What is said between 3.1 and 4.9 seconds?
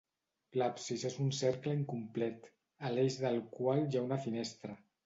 del qual hi ha una finestra.